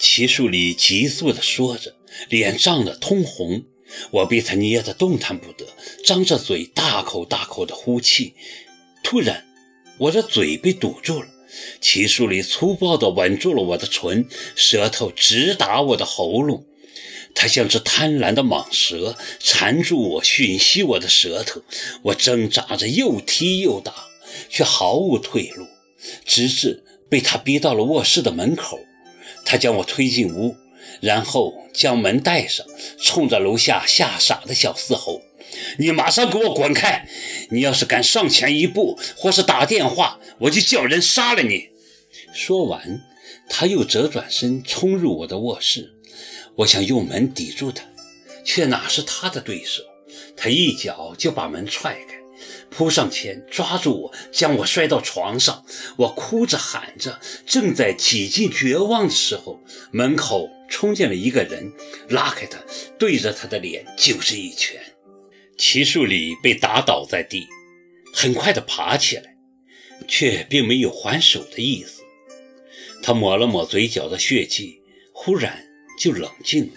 [0.00, 1.96] 齐树礼急速地说着，
[2.28, 3.64] 脸涨得通红。
[4.10, 5.66] 我被他捏得动弹不得，
[6.04, 8.34] 张着嘴大口大口地呼气。
[9.04, 9.46] 突然，
[9.98, 11.28] 我的嘴被堵住了。
[11.80, 14.26] 齐树礼粗暴地吻住了我的唇，
[14.56, 16.64] 舌头直打我的喉咙。
[17.34, 21.62] 他像只贪婪的蟒蛇，缠住我，吮吸我的舌头。
[22.02, 23.92] 我挣扎着，又踢又打，
[24.48, 25.66] 却毫无退路，
[26.24, 28.80] 直至被他逼到了卧室的门口。
[29.44, 30.56] 他将我推进屋，
[31.00, 32.66] 然后将门带上，
[33.00, 35.22] 冲着楼下吓傻的小四吼
[35.78, 37.06] ：“你马上给我滚开！
[37.50, 41.68] 你要是敢上前一步，或是打电话，我就叫人杀了你！”
[42.34, 43.02] 说完，
[43.48, 45.94] 他又折转身冲入我的卧室。
[46.56, 47.84] 我想用门抵住他，
[48.44, 49.82] 却哪是他的对手。
[50.36, 52.11] 他一脚就把门踹开，
[52.70, 55.64] 扑上前抓住我，将我摔到床上。
[55.96, 61.72] 我哭着喊着，正在几近绝望的时候，门口冲进了一个人，
[62.08, 62.58] 拉开他，
[62.98, 64.80] 对着他的脸就是一拳。
[65.56, 67.46] 齐树礼被打倒在地，
[68.12, 69.36] 很快的爬起来，
[70.08, 72.02] 却并没有还手的意思。
[73.02, 75.68] 他抹了抹嘴角的血迹，忽然。
[75.98, 76.72] 就冷静了，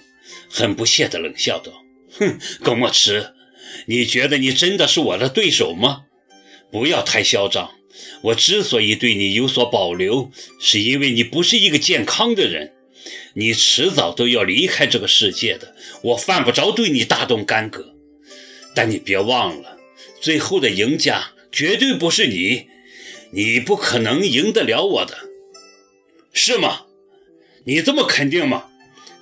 [0.52, 1.72] 很不屑地冷笑道
[2.20, 3.34] ：“哼，耿墨池，
[3.88, 6.04] 你觉得你真的是我的对手吗？
[6.72, 7.72] 不要太嚣张。
[8.22, 12.74] 我之所以对你有所保留，是因为你不是一个健康的人，
[13.36, 15.76] 你迟早都要离开这个世界的。
[16.02, 17.96] 我犯不着对你大动干戈。
[18.76, 19.78] 但你别忘了，
[20.20, 22.68] 最后的赢家绝对不是你，
[23.32, 25.18] 你不可能赢得了我的，
[26.34, 26.82] 是吗？
[27.66, 28.66] 你这么肯定吗？”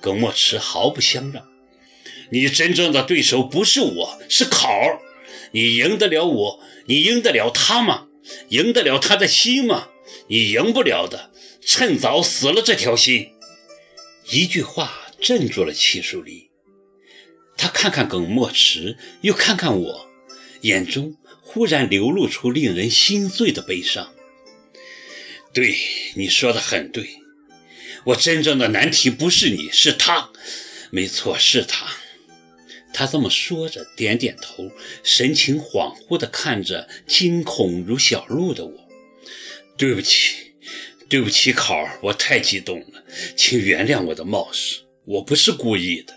[0.02, 1.46] 耿墨池毫不相让，
[2.30, 5.00] 你真正的对手不是我，是考儿。
[5.52, 8.08] 你赢得了我，你赢得了他吗？
[8.48, 9.88] 赢得了他的心吗？
[10.28, 11.30] 你赢不了的，
[11.60, 13.32] 趁早死了这条心。
[14.30, 16.50] 一句话镇住了齐树礼，
[17.56, 20.08] 他看看耿墨池，又看看我，
[20.62, 24.14] 眼中忽然流露出令人心碎的悲伤。
[25.52, 25.76] 对，
[26.16, 27.20] 你说的很对。
[28.06, 30.30] 我真正的难题不是你，是他。
[30.90, 31.86] 没错，是他。
[32.94, 34.70] 他这么说着，点点头，
[35.02, 38.88] 神情恍惚地看着惊恐如小鹿的我。
[39.76, 40.54] 对不起，
[41.08, 43.04] 对不起，考儿，我太激动了，
[43.36, 46.14] 请原谅我的冒失，我不是故意的。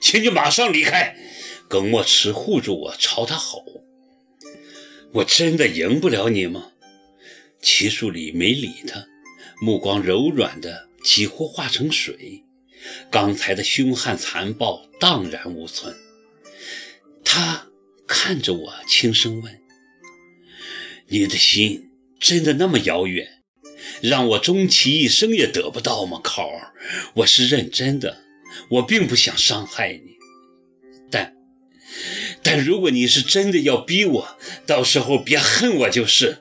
[0.00, 1.16] 请你马上离开！
[1.68, 3.84] 耿墨池护住我，朝他吼
[5.12, 6.70] ：“我真的赢不了你吗？”
[7.60, 9.06] 齐树礼没理他，
[9.60, 10.88] 目光柔软的。
[11.02, 12.44] 几乎化成水，
[13.10, 15.94] 刚才的凶悍残暴荡然无存。
[17.24, 17.68] 他
[18.06, 19.60] 看着我，轻声问
[21.08, 23.42] ：“你的心真的那么遥远，
[24.00, 26.72] 让我终其一生也得不到吗？”考儿，
[27.14, 28.24] 我是认真的，
[28.70, 30.16] 我并不想伤害你。
[31.10, 31.36] 但，
[32.42, 36.38] 但如果你是真的要逼我，到时候别恨我就是，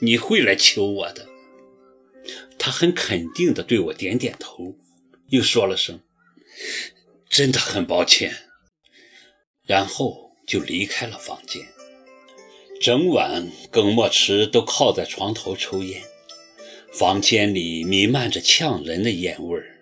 [0.00, 1.28] 你会来求我的。
[2.58, 4.76] 他很肯定地对我点点头，
[5.32, 5.98] 又说了声
[7.26, 8.50] ：“真的很抱歉。”
[9.64, 11.62] 然后就离开了房间。
[12.82, 16.02] 整晚，耿墨池都靠在床头抽烟，
[16.92, 19.78] 房间里弥漫着呛人的烟味儿。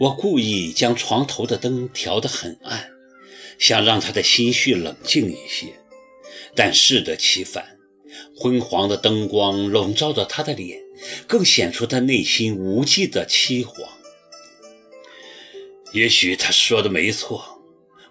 [0.00, 2.88] 我故意将床头的灯调得很暗，
[3.58, 5.74] 想让他的心绪冷静一些，
[6.54, 7.76] 但适得其反，
[8.34, 10.86] 昏黄的灯光笼罩着他的脸。
[11.26, 13.86] 更显出他内心无尽的凄惶。
[15.92, 17.62] 也许他说的没错，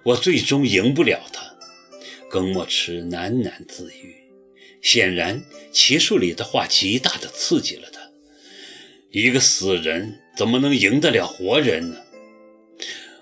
[0.04, 1.56] 我最终赢不了他。
[2.30, 4.16] 耿墨池喃喃自语。
[4.82, 8.00] 显然，奇术里的话极大的刺激了他。
[9.12, 11.98] 一个死人怎么能赢得了活人呢？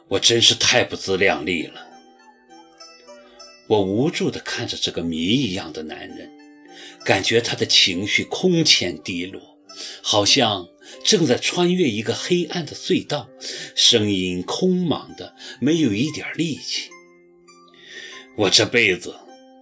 [0.08, 1.88] 我真是太不自量力了。
[3.68, 6.32] 我无助地看着这个谜一样的男人，
[7.06, 9.53] 感觉他的情绪空前低落。
[10.02, 10.68] 好像
[11.04, 13.30] 正在穿越一个黑暗的隧道，
[13.76, 16.90] 声音空茫的，没有一点力气。
[18.36, 19.16] 我这辈子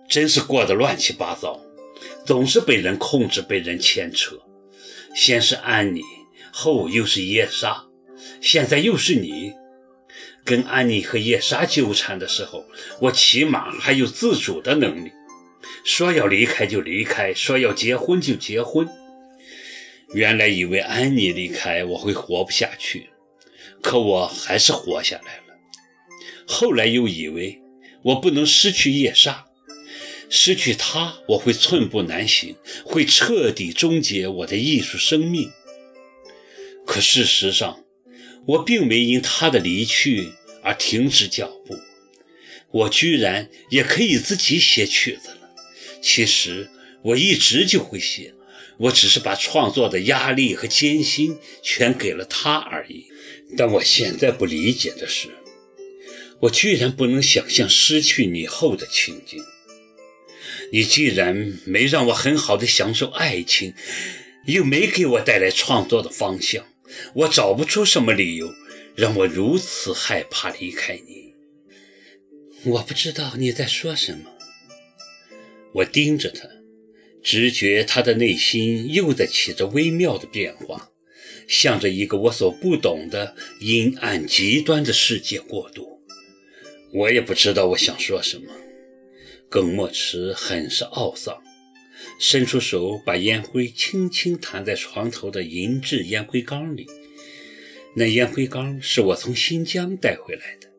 [0.08, 1.60] 真是过得乱七八糟，
[2.26, 4.40] 总是被人控制，被人牵扯。
[5.14, 6.02] 先是安妮，
[6.52, 7.86] 后又是叶莎，
[8.40, 9.54] 现在又是你。
[10.44, 12.66] 跟安妮和叶莎纠缠的时候，
[13.00, 15.12] 我起码还有自主的能力，
[15.84, 18.90] 说要离开就离开，说要结婚就结婚。
[20.14, 23.10] 原来以为安妮离开我会活不下去，
[23.82, 25.44] 可我还是活下来了。
[26.46, 27.62] 后来又以为
[28.04, 29.46] 我不能失去叶莎，
[30.30, 35.50] 失去她我会寸步难行，会彻底终结我的艺术生命。
[36.86, 37.84] 可事实上，
[38.48, 41.78] 我并没因他的离去而停止脚步。
[42.72, 45.50] 我居然也可以自己写曲子了。
[46.02, 46.70] 其实
[47.04, 48.34] 我一直就会写，
[48.82, 53.06] 我只是把创作的压力和艰辛全给了他而已。
[53.58, 55.30] 但我现在不理解的是，
[56.42, 59.44] 我居然不能想象失去你后的情景。
[60.72, 63.74] 你既然没让我很好的享受爱情，
[64.46, 66.66] 又没给我带来创作的方向，
[67.14, 68.54] 我找不出什么理由
[68.96, 71.34] 让我如此害怕离开你。
[72.64, 74.32] 我不知道你在说什么。
[75.74, 76.48] 我盯着他，
[77.24, 80.90] 直觉他的内心又在起着微妙的变化，
[81.48, 86.02] 向着一个我所不懂的阴暗极端的世界过渡。
[86.94, 88.52] 我也不知道我想说什么。
[89.50, 91.42] 耿墨池很是懊丧，
[92.20, 96.88] 伸出手把烟灰轻轻弹在床头的银质烟灰缸里。
[97.96, 100.70] 那烟灰缸是我从新疆带回来的。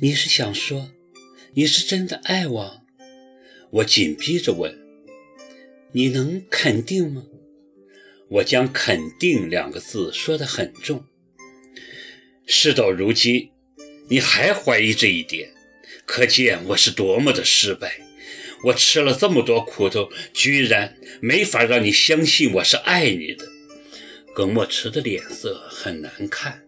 [0.00, 0.92] 你是想说，
[1.52, 2.80] 你是真的爱我？
[3.70, 4.79] 我紧逼着问。
[5.92, 7.24] 你能肯定吗？
[8.28, 11.04] 我将“肯定”两个字说得很重。
[12.46, 13.50] 事到如今，
[14.08, 15.52] 你还怀疑这一点？
[16.06, 18.00] 可见我是多么的失败！
[18.64, 23.46] 我吃了这么多苦头，居然没法让你相信我是爱你的。
[24.34, 26.62] 耿墨池的脸色很难看。